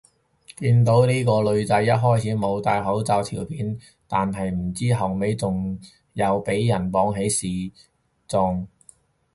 [0.57, 3.77] 見到呢個女仔一開始冇戴口罩條片，
[4.07, 5.77] 但係唔知後尾仲
[6.13, 7.29] 有俾人綁起
[7.71, 7.87] 示
[8.27, 8.67] 眾